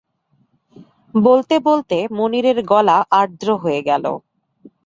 [1.13, 4.05] বলতে-বলতে মুনিরের গলা আর্দ্র হয়ে গেল।